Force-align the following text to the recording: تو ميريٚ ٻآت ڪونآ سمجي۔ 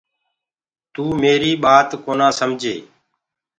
تو 0.93 1.03
ميريٚ 1.21 1.59
ٻآت 1.63 1.89
ڪونآ 2.03 2.27
سمجي۔ 2.39 2.75